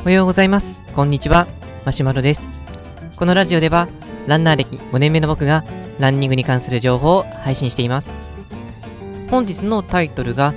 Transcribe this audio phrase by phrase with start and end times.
[0.00, 0.80] おはようございます。
[0.94, 1.46] こんにちは。
[1.84, 2.48] マシュマロです。
[3.16, 3.86] このラジオでは、
[4.26, 5.62] ランナー歴5年目の僕が、
[5.98, 8.08] ランニングに関する情報を配信しています。
[9.28, 10.54] 本日のタイトルが、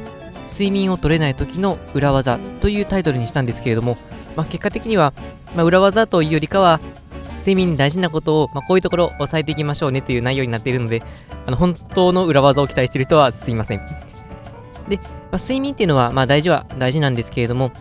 [0.50, 3.98] 睡眠を取れない時の裏技というタイトルにしたんですけれども、
[4.38, 5.14] まあ、結果的には、
[5.58, 6.80] まあ、裏技というよりかは、
[7.40, 11.04] 睡眠に大事なことを、まあ、こういうところを押さえていきましょうねという内容になっているので、
[11.46, 13.82] あの本当の裏技を期待している人はすいません。
[14.88, 15.02] で、
[15.34, 17.74] ま、睡眠っていうのは、まあ、大事は大事なんですけれども、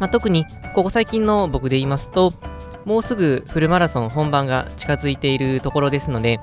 [0.00, 2.34] ま、特にここ最近の僕で言いますと、
[2.84, 6.38] もうすぐフルマラソン本番が近づいているところですので、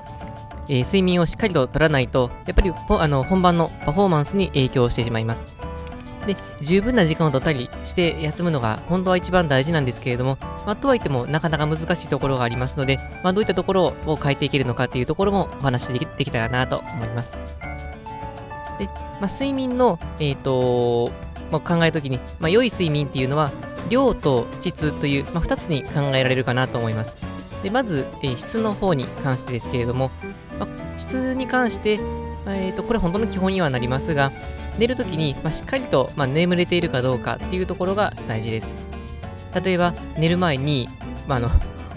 [0.68, 5.46] えー、睡眠をしっかりと取らないと、やっぱりあの本番のパフォーマンスに影響してしまいます。
[6.26, 17.30] で、十分な時間を取ったりして休むのが本当は一番大事なんですけれども、まあ、とはいってもなかなか難しいところがありますので、まあ、どういったところを変えていけるのかっていうところもお話しできできたらなと思います。
[18.80, 18.86] で、
[19.20, 21.12] まあ、睡眠の、えっ、ー、と
[21.52, 23.52] まあ、考えるときに、まあ、良い睡眠っていうのは、
[23.88, 27.14] 量と質という、まあ、2つに考えられるかなと思います。
[27.62, 30.10] でまず、えー、質の方に関してですけれども、
[30.58, 31.94] まあ、質に関して、
[32.46, 34.32] えーと、これ本当の基本にはなりますが、
[34.78, 38.66] 寝るときに、まあ、しっかりと、まあ、眠れているかどうかっていうところが大事です。
[39.64, 40.88] 例えば、寝る前に、
[41.26, 41.48] まあ、の、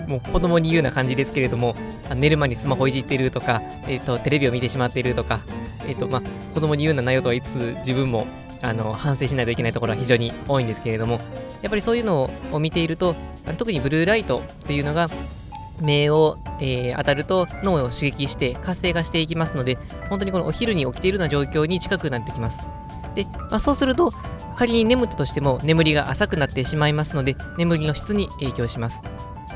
[0.07, 1.75] もう子供に言うような感じですけれども、
[2.15, 5.41] 寝る前にスマホいじってるとか、えーと、テレビを見てしまっているとか、
[5.87, 6.21] えーとまあ、
[6.53, 8.25] 子供に言うような内容とはいつ自分も
[8.61, 11.19] あの反省しないといけないところは非常に多いんですけれども、
[11.61, 13.15] やっぱりそういうのを見ていると、
[13.57, 15.09] 特にブルーライトっていうのが、
[15.81, 19.77] 目を、えー、当たると脳を刺激して活性化していきますので、
[20.09, 22.59] 本当にこのお昼に起きているような状況に近くなってきます。
[23.15, 24.11] で、まあ、そうすると、
[24.55, 29.01] 仮に眠ったとしても眠りが浅くなってしまいますので、眠りの質に影響します。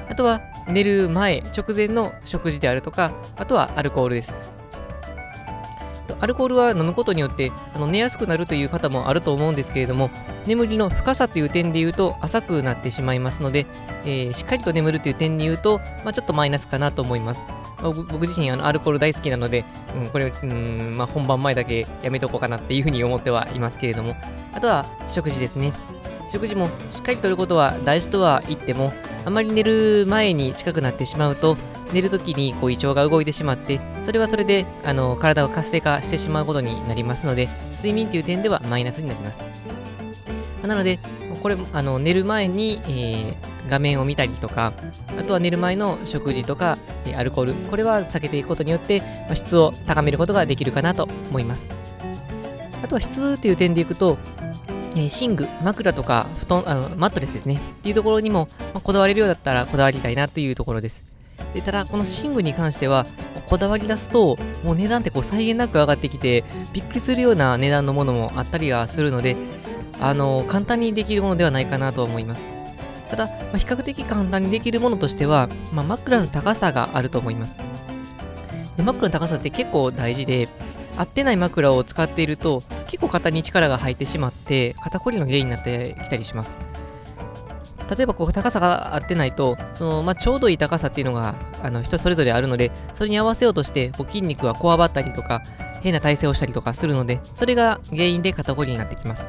[0.10, 4.61] あとは、寝る前、直前の食事であるとか、あとはアルコールです。
[6.22, 10.10] アルコールは飲むことによってあの寝やすくなるという方もあると思うんですけれども
[10.46, 13.66] 眠りの深さという点で言うと浅くなってしまいますので、
[14.04, 17.42] えー、しっかりと眠るという点に言うと、まあ、ちょっとマイナスかなと思います。
[17.82, 19.66] まあ、僕自身あのアルコール大好きなので、
[19.96, 24.16] うん、これ、うんまあ、本番前だけやめとこうかなっていうふうに思ってはいますけれども
[24.54, 25.74] あとは食事ですね。
[26.30, 28.94] 食事もしっかりとることは大事とは言っても
[29.26, 31.58] あまり寝る前に近くなってしまうと
[31.94, 39.42] 寝るときにこう胃腸が動いてしまって、それはそれであの体を活性化してしまうことになりますので、睡眠という点ではマイナスになります。
[40.68, 41.00] なので、
[41.42, 43.36] これ、あの寝る前に、えー、
[43.70, 44.74] 画面を見たりとか、
[45.18, 51.68] あとは寝る前の食事とか、えアルコール、これは避けていくことによって、ま質を高めることができるかなと思います。
[52.84, 54.18] あとは質という点でいくと、
[54.96, 61.04] えー、寝具、枕とか布団あの、マットレスですね、っていうところにも、まあ、こだわれるようだったらこだわりたいなというところです。
[61.54, 63.06] でただ、この寝具に関しては、
[63.48, 66.44] こだわり出すと、もう値段ってこう際限なく上がってきて、
[66.74, 69.36] びっくりするような値段のものもあったりはするので、
[70.00, 72.42] あの簡単にできるものではないかなと思います。
[73.10, 77.58] ただ、まあ、比較的簡単にできるものとしては、まあ、枕の高さがあると思います。
[78.78, 80.48] で枕の高さって結構大事で、
[80.98, 86.58] 合ってない枕を使っていると、結構肩に力が入ってしまって、肩こりの原因になってきたりします。
[87.96, 95.44] 例えばこう高さが合ってないと、そのまあ、ちょうどいい高さっていうのがあの人それぞれあるので、それに合わせようとしてこう筋肉がこわばったりとか、
[95.82, 99.28] 変な体勢をしたりとかするので、それが原因で肩こりになってきます。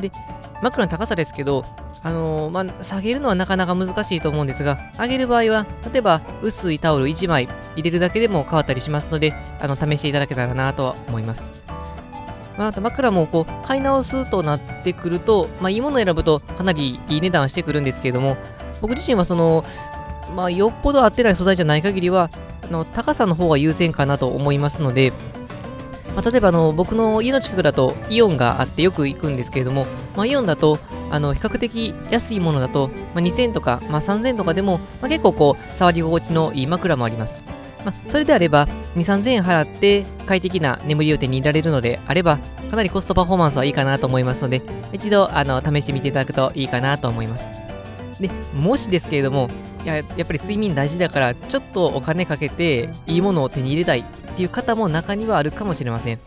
[0.00, 0.12] で、
[0.62, 1.64] 枕の高さですけど、
[2.02, 11.69] あのー、まあ、下げるのはなかなか難しいと思うんですが、上げる場合は、例えば薄いタオル1枚入れるだけでも変わったりしますので、あの試していただけたらなとは思います。
[12.56, 18.36] まあ、あと枕もこう買い直すとなってくると、まあ、いいものを選ぶとかなりいい値段してくるんですけれども、
[18.80, 19.64] 僕自身はその、
[20.34, 22.30] まあ、よっぽど合ってない素材じゃない限りは、
[22.62, 25.12] あの高さの方が優先かなと思いますので、
[26.14, 30.78] まあ、例えばあの僕の家の近くだとイオンがあってよく行くんですけれども、まあ、イオンだと
[31.10, 37.42] あの比較的安いものだと、まあ、2000とか、まあ、3000とかでも、まあ、結構こう触り心地のいい枕もあります。
[37.84, 42.38] まあ、それであれば、2、3000円払って快適な眠りを手に入れられるのであれば、
[42.70, 44.62] かなりコストパフォーマンスはいいかなと思いますので、
[44.92, 47.44] 一度あの試してみていただくといいかなと思います。
[48.20, 49.48] で、もしですけれども、
[49.84, 54.04] ややっぱり睡眠大事だから、ちょっとお金かけていいものを手に入れたいっ
[54.36, 56.18] ていう方も中にはあるかもしれません。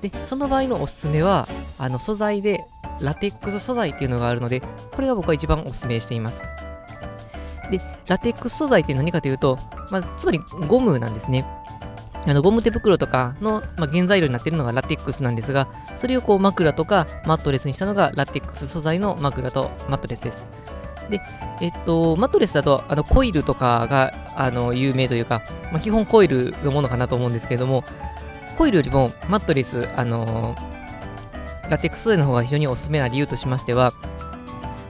[0.00, 1.48] で、その場合のおすすめは、
[1.78, 2.66] あの素材で
[3.00, 4.62] ラテックス素材っていうのがあるので、
[4.92, 6.40] これが僕は一番おすすめしています。
[7.70, 9.58] で、ラテックス素材って何かというと、
[9.90, 11.46] まあ、つまりゴムなんですね。
[12.26, 20.46] あのゴム手袋とかの、まあ、原材料になっているのがラテックスなんですが、それをこう枕とかマットレスにしたのがラテックス素材の枕とマットレスです。
[21.10, 21.20] で、
[21.60, 27.84] えっと、マットレスだとあのコイルとかがあの有名というか、まあ、基本コイルのものかなと思うんですけれども、
[28.56, 33.92] コイルよりもマットレス、あのー、ラテックス素材の方が非常におすすめな理由としましては、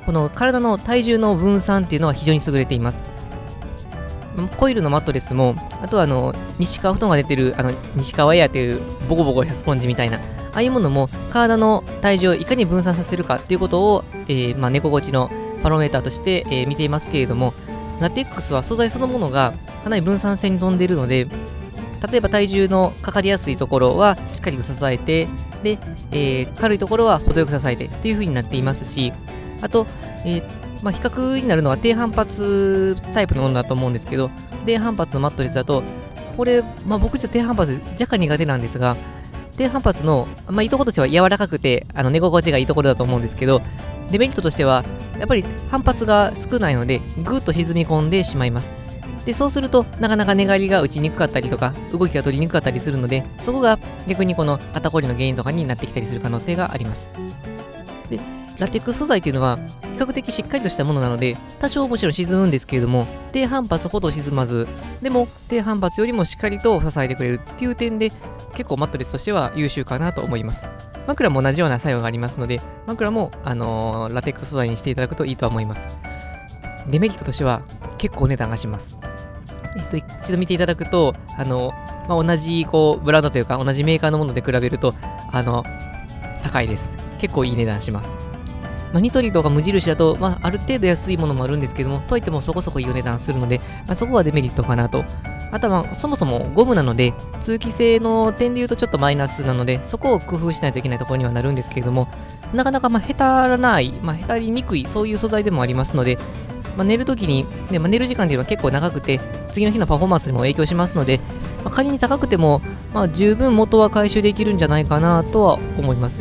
[0.06, 3.02] この体の体重の分散っていうのは非常に優れています。
[4.56, 10.20] コイルのマットレスも、あとはあの、西川布団が出てる、あの、西川エアっていうボコボコしたスポンジみたいな、あ
[10.54, 15.30] あいうものも体の体重をいかに分散させるかっていうことを、えー、まあ、猫心地の
[15.62, 17.54] パロメーターとして、えー、見ていますけれども、
[18.00, 19.54] ラテックスは素材そのものが
[19.84, 21.28] かなり分散性に飛んでいるので、
[22.10, 25.28] 例えば体重のかかりやすいところはしっかりと支えて、
[25.62, 25.78] で、
[26.10, 29.12] えー、軽いところは程よく支えてっていう風になっていますし、
[29.60, 29.86] あと、
[30.24, 30.42] えー、
[30.82, 34.30] まあ、比較になるのは低反発タイプのものだと思うんですけど、
[34.66, 35.82] 低反発のマットレスだと、
[36.36, 38.96] これ、まあ、僕じゃ低反発若干苦手なんですが、
[39.56, 43.62] 低反発の、まあ、いいところとしては柔らかくて、あの寝心地がいいところだと思うんですけど、
[44.10, 44.84] デメリットとしては、
[45.18, 48.72] やっぱり反発が少ないので、ぐっと沈み込んでしまいます。
[49.24, 57.08] で、そうすると、なかなか寝返りが打ちにくかったりとか、動きが取りにくかったりするので、そこが逆にこの肩こりの原因とかになってきたりする可能性があります。
[58.10, 58.18] で、
[58.58, 64.66] ラテックス素材というのは、比較的しっかりとしたものなので、多少もちろん沈むんですけれども、低反発ほど沈まず、
[65.02, 68.12] でも低反発よりもしっかりと支えてくれるっていう点で、
[68.54, 70.64] 結構マットレスとしては優秀かなと思います。
[71.06, 75.86] 枕も同じような作用がありますので、枕も、あのー、ラテックス素材にしていただくといいと思います。
[76.88, 77.62] デメリットとしては、
[77.98, 78.98] 結構値段がします。
[79.76, 81.72] えっと、一度見ていただくと、あの、
[82.08, 84.94] まあ、同じ、こう、ブランドというか、同じメーカーのもので比べると、
[85.32, 85.64] あの、
[86.42, 86.90] 高いです。
[87.18, 88.33] 結構いい値段します。
[88.94, 95.04] まあ、ニトリとか無印だと、まあ、ある程度安いものもあるんですけども、といってもそこそこいいお値段するので、まあ、そこはデメリットかなと。
[95.50, 97.12] あとは、そもそもゴムなので、
[97.42, 102.06] 通気性の点で言うとちょっとマイナスなので、そこを工夫しないといけないところにはなるんですけれども、
[102.52, 106.16] なかなかまあへたらない、まあ、へたりにくい、そういう素材でもありますので、
[106.76, 109.18] まあ、寝るときに、ねまあ、寝る時間っていうのは結構長くて、
[109.50, 111.18] 次の日のパフォーマンスにも影響しますので、
[111.64, 112.62] まあ、仮に高くても、
[112.92, 116.20] まあ、十分元は回収できるんじゃないかなとは思います。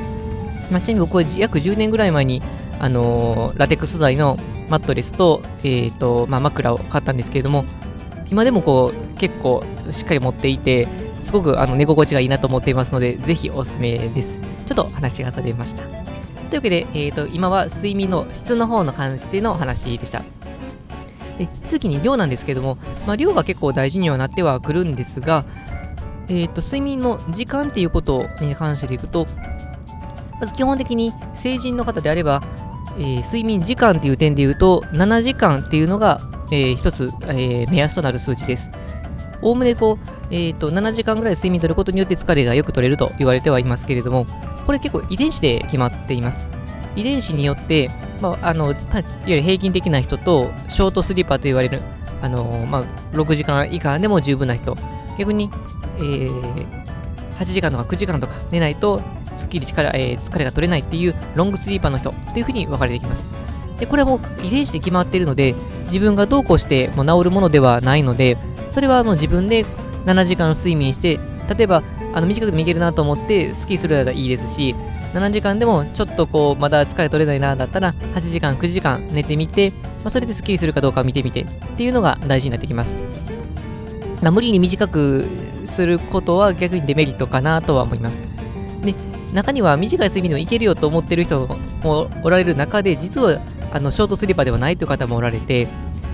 [0.71, 2.41] まあ、ちなみに僕は約10年ぐらい前に、
[2.83, 4.37] あのー、ラテックス素材の
[4.67, 7.63] マットレスと、えーとまあ、枕を買ったんですけれども、
[8.29, 10.89] 今でもこう結構しっかり持っていて、
[11.21, 14.37] すごくあの寝心地がいいなと思っていますので、ぜひおすすめです。
[14.65, 15.83] ちょっと話がされました。
[15.83, 20.21] というわけで、えーと、今は睡眠の質の方の関しての話でした。
[21.37, 22.77] で次に量なんですけども、
[23.07, 25.45] まあ、量が結構大事にはなってはくるんですが、
[26.27, 29.25] えーと、睡眠の時間っていうことに関していくと、
[30.41, 32.43] まず基本的に成人の方であれば、
[32.97, 38.69] えー、睡眠時間っていう点で言うと、7時間っていうのが、えー、一つ、えー、目安となる数値です。
[39.41, 44.25] おおむねこう、えーと、7時間ぐらい睡眠をとることによって疲れがよく取れると言われてはいますけれども、
[44.65, 46.47] これ結構遺伝子で決まっています。
[46.95, 47.89] 遺伝子によって、
[48.21, 51.81] まあ、あのいわゆる平均的な人とショートスリーパーと言われる、
[52.21, 54.77] あのまあ、6時間以下でも十分な人、
[55.17, 55.49] 逆に、
[55.97, 56.83] えー、
[57.37, 59.01] 8時間とか9時間とか寝ないと
[59.33, 63.23] すっきり力、えー、疲れが取れないっていうロングスリーパーの人っていうふうに分かれていきます。
[63.79, 68.37] でこれはもう遺伝子で決まっているので、自分がどうこうしても治るものではないので、
[68.71, 69.65] それはもう自分で
[70.05, 71.19] 7時間睡眠して、
[71.55, 71.83] 例えば
[72.13, 74.75] あの短くてもいけるなと思ってスキーするならいいですし、
[75.13, 81.45] 7時間でもちょっとこうまだ疲れ取れないなだったら8時間9時間寝てみて、まあ、それでスッキリするかどうかを見てみてっ
[81.77, 82.95] ていうのが大事になってきます、
[84.21, 85.27] まあ、無理に短く
[85.67, 88.23] することは逆にデメリットかなとは思います
[88.83, 88.95] で
[89.33, 91.47] 中には短い睡眠でもいけるよと思ってる人
[91.83, 93.41] もおられる中で実は
[93.71, 95.65] あのショートスリーパーではないという方もおられて、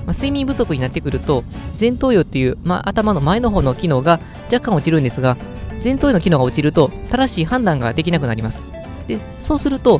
[0.05, 1.43] まあ、睡眠不足になってくると
[1.79, 4.19] 前頭葉っていう、まあ、頭の前の方の機能が
[4.51, 5.37] 若干落ちるんですが
[5.83, 8.63] 前頭葉の機能が落ちると正しい判断ができなくなります
[9.09, 9.99] で、そうすると、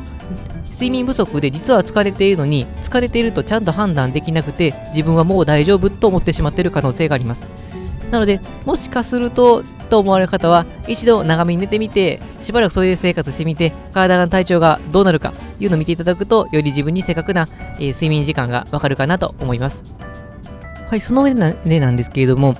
[0.70, 7.46] 睡眠不足で実は疲れているのに、疲れているとちゃんと判断できなくて、自分はもう大丈夫と思ってしまっている可能性があります。
[8.10, 17.48] なので、もしかすると、と思われる方は、一度長めに寝てみて、しばらくそういう生活してみて、体の体調がどうなるか、いうのを見ていただくと、より自分に正確な、
[17.78, 19.82] えー、睡眠時間がわかるかなと思います。
[20.88, 22.56] はい、その上でなんですけれども、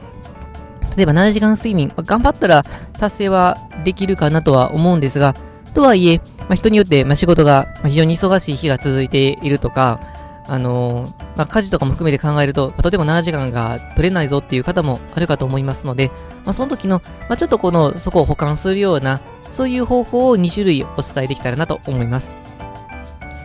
[0.97, 2.65] 例えば7時間睡眠、頑張ったら
[2.99, 5.35] 達成はできるかなとは思うんですが、
[5.75, 10.01] とはいえ、まあ、人によって、ま、仕事が非常に忙しい日が続いているとか、
[10.47, 16.11] あのー、まあ、家事とかも含めて考えると、まあ、とても7時間が取れないぞっていう方もあるかと思いますので、
[16.45, 19.21] まあ、その時の、まあ、ちょっとこの、そこを保管するような、
[19.53, 22.31] そういう方法を2種類お伝えできたらなと思います。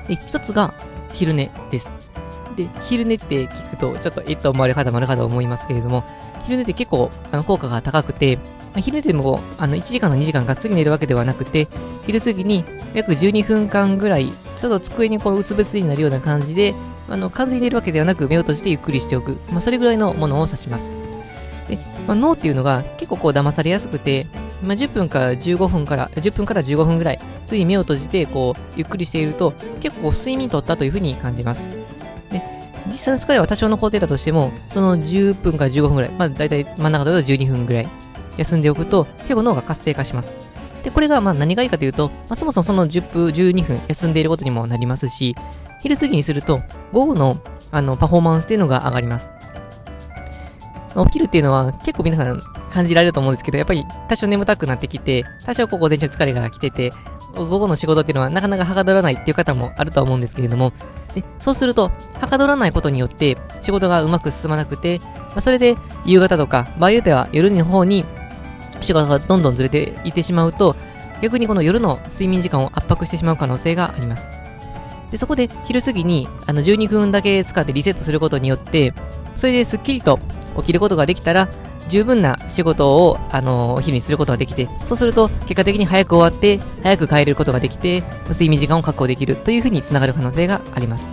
[0.07, 0.73] で、一つが、
[1.13, 1.91] 昼寝です。
[2.55, 6.03] で、昼寝って聞くと、ちょっとえっと思われる方もあるかと思いますけれども、
[6.45, 8.41] 昼寝って結構あの効果が高くて、ま
[8.77, 11.67] あ、昼寝てもあの1時間の2時間がっつり寝るわけではなくて、
[12.05, 14.31] 昼過ぎに約12分間ぐらい、
[14.65, 16.73] ちょっと机にこううつ伏せになるような感じで、
[17.07, 20.89] あの完全に寝るわけではなく目を閉じてゆっくりしておく、まあ、それぐらいのものを指します。
[21.69, 24.25] で、まあ、脳っていうのが結構こう騙されやすくて、
[24.63, 31.67] まあ、10分から15分から、10分から15分ぐらい、ついに目を閉じて、こう、ゆっくりしていると、結構睡眠とったというふうに感じます。
[32.31, 32.41] で、
[32.87, 37.87] 実際の疲れは多少残ってたとしても、その10分から15分ぐらい、まあ、大体真ん中だと12分ぐらい、
[38.37, 40.44] 休んでおくと、結構脳が活性化します。
[40.85, 45.35] で、これがまあ何がいいかというと、まあ、そもそもその10分、12分休んでいることにもなりますし、
[45.81, 46.61] 昼過ぎにすると、
[46.93, 47.37] 午後の
[47.71, 49.31] あのパフォーマンスっていうのが上がります。
[50.95, 56.93] 起きるっていうのは結構皆さん感じられると思うんですけど、やっぱり多少眠たくなってきて、多少こう午前中疲れが来てて、
[57.35, 60.71] 午後の仕事っていうのはなかなかはかどらないっていう方もあるとは思うんですけれども、
[61.15, 65.75] でそうすると、はかどらないことによって仕事がうまく進まなくて、まあ、それで
[66.05, 68.05] 夕方とか、場合によっては夜の方に
[68.81, 70.75] 仕事がどんどんずれていってしまうと、
[71.21, 74.29] 逆にこの夜の睡眠時間を圧迫してしまう可能性があります。
[75.11, 78.93] でそこで昼過ぎにあの12分だけ使ってリセットすることによって、
[79.35, 80.19] それですっきりと
[80.57, 81.49] 起きることができたら、
[81.87, 91.05] 十分な仕事を、あのお昼にすることができて、そうすると結果的に早く終わって、早く帰れることができて、睡眠時間を確保できるというふうにつながる可能性があります。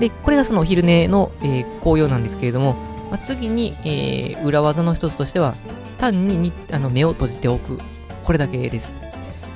[0.00, 2.76] で、これがそのお昼寝の、えー、紅葉なんですけれども、
[3.10, 5.54] まあ、次に、えー、裏技の一つとしては、
[5.98, 7.78] 単ににあの目を閉じておく。
[8.24, 8.92] これだけです。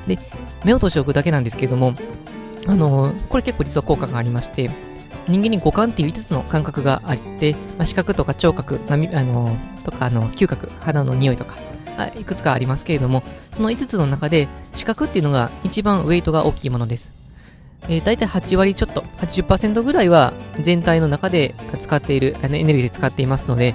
[0.07, 0.19] で、
[0.65, 1.95] 目を閉じておくだけなんですけれども、
[2.67, 4.71] あのー、これ結構実は効果がありまして、
[5.29, 11.55] 人間に五感っていう5つの感覚があって、まあ、視覚とか聴覚、あのー、とか、あの、嗅覚、肌の匂いとか、
[11.97, 13.23] あいくつかありますけれども、
[13.53, 17.13] その5つの中で、視覚っていうのが一番ウェイトが大きいものです。
[17.89, 23.75] えー、大体8割ちょっと、80%ぐらいは全体の中で使っている、あのエネルギーで使っていますので、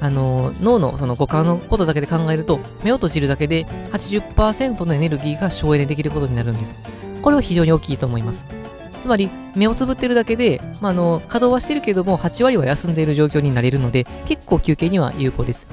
[0.00, 6.74] あのー、脳のその五感のことだけで考えると、目を閉じるだけで80%のエネルギーが省エネできることになるんです。
[7.22, 8.46] これは非常に大きいと思います。
[9.00, 15.66] つまり、目をつぶってるだけで、まあ、あの、稼働はしてるけども、8割は休んでいる状況になれるので、結構休憩には有効です。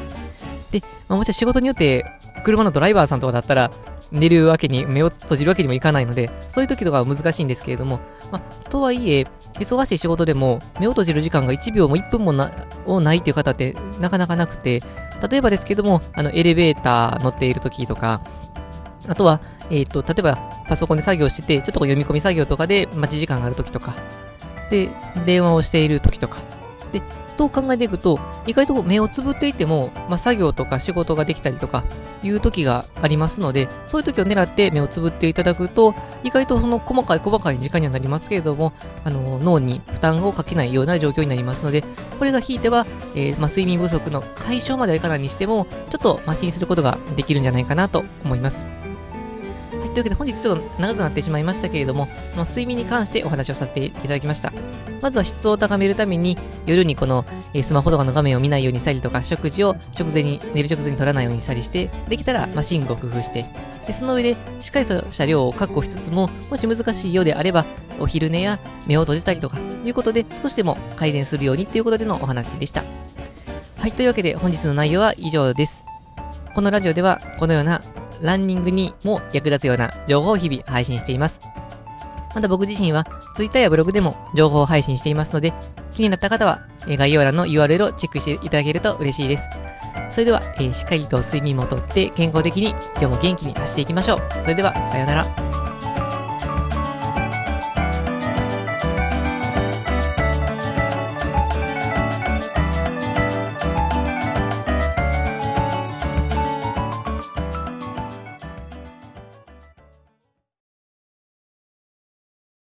[0.72, 2.06] で、まあ、もちろん仕事によって、
[2.44, 3.72] 車のドライバーさんとかだったら、
[4.12, 8.00] 寝るわけに、目を閉じるわけにもいかないので、そういう時とかは難しいんですけれども、
[8.32, 9.26] まあ、とはいえ、
[9.60, 12.52] 忙しい仕事でも、目を閉じる時間が1秒も1分もな
[12.86, 14.82] をないという方ってなかなかなくて、
[15.30, 18.22] 例えばですけども、あの、エレベーター乗っている時とか、
[19.08, 20.36] あとは、えっ、ー、と、例えば
[20.68, 23.94] パソコンで作業してて、ちょっと読み込み作業とかで待ち時間がある時とか、
[24.70, 24.90] で、
[25.26, 26.38] 電話をしている時とか、
[26.92, 27.02] で、
[27.36, 31.84] と考えていくと、意外と目をつぶっていても、まあ、作業とか仕事ができたりとか
[32.24, 38.74] いう時がありますので、そういう時を狙って目をつぶっていただくと、意外とその細かい細かい時間にはなりますけれども、
[39.04, 41.84] あの脳に負担をかけないような状況になりますので、
[42.18, 48.85] これが引いては、えー、まあ、睡眠不足の解消まではいかないにしても、ちょっとマシにすることができるんじゃないかなと思います。
[49.96, 54.52] というわけで本日ちょっと長くなってしまいましたけれども、の睡眠に関してお話をさせていただきました。
[55.02, 57.24] まずは質を高めるために、夜にこの、
[57.54, 63.46] えスマホとかの画面を見ないようにしたりとか、食事を直前に、寝る直前に取らないようにしたりして、できたら、まあ、寝具を工夫して、
[63.88, 67.64] で、その上で、しっかりとした量を確保しつつも、もし難しいようであれば、
[67.98, 72.84] お昼寝や目を閉じたりとか、いうことで、少しでも改善するようにということでのお話でした。
[73.78, 75.86] はい、というわけで本日の内容は以上です。
[76.54, 77.82] このラジオでは、このような
[78.26, 81.40] ランニングにも役立つような情報を日々配信しています。
[82.34, 83.06] また僕自身は
[83.36, 85.54] Twitter やブログでも情報を配信していますので、
[85.94, 89.44] 気になった方は概要欄の URL をチェックしていただけると嬉しいです。
[90.12, 94.20] それでは、えー、しっかりと睡眠もとって健康的に今日も元気に走っていきましょう。
[94.44, 95.55] それでは、さようなら。